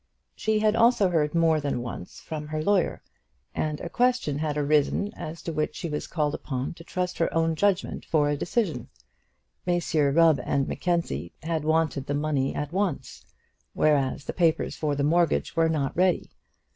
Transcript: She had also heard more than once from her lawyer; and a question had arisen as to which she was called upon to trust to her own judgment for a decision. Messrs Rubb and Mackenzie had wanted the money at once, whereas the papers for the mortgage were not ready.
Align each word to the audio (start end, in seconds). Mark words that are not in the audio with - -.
She 0.35 0.57
had 0.57 0.75
also 0.75 1.09
heard 1.09 1.35
more 1.35 1.61
than 1.61 1.79
once 1.83 2.19
from 2.19 2.47
her 2.47 2.63
lawyer; 2.63 3.03
and 3.53 3.79
a 3.79 3.87
question 3.87 4.39
had 4.39 4.57
arisen 4.57 5.13
as 5.13 5.43
to 5.43 5.53
which 5.53 5.75
she 5.75 5.89
was 5.89 6.07
called 6.07 6.33
upon 6.33 6.73
to 6.73 6.83
trust 6.83 7.17
to 7.17 7.25
her 7.25 7.33
own 7.35 7.53
judgment 7.53 8.05
for 8.05 8.27
a 8.27 8.35
decision. 8.35 8.89
Messrs 9.67 10.15
Rubb 10.15 10.39
and 10.43 10.67
Mackenzie 10.67 11.33
had 11.43 11.63
wanted 11.63 12.07
the 12.07 12.15
money 12.15 12.55
at 12.55 12.73
once, 12.73 13.25
whereas 13.75 14.25
the 14.25 14.33
papers 14.33 14.75
for 14.75 14.95
the 14.95 15.03
mortgage 15.03 15.55
were 15.55 15.69
not 15.69 15.95
ready. 15.95 16.31